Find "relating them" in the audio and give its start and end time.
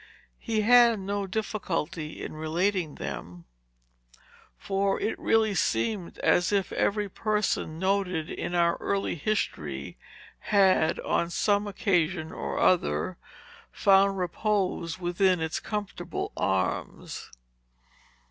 2.33-3.45